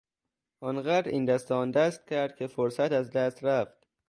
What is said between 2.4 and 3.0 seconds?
فرصت